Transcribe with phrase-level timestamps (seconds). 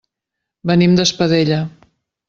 [0.71, 1.63] Venim d'Espadella.